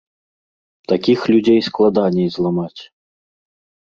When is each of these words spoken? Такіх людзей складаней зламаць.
Такіх 0.91 1.19
людзей 1.33 1.59
складаней 1.67 2.29
зламаць. 2.37 2.81